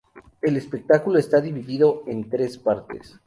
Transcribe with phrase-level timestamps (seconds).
[0.41, 3.19] El espectáculo está dividido en tres partes.